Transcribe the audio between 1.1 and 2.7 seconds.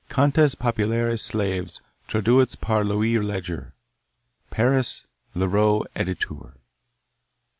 Slaves, traduits